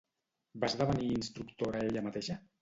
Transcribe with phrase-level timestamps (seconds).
[0.63, 2.41] Va esdevenir instructora ella mateixa?